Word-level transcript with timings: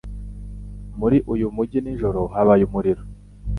Muri 0.99 1.17
uyu 1.33 1.45
mujyi 1.55 1.79
nijoro 1.81 2.21
habaye 2.33 2.63
umuriro. 2.65 3.01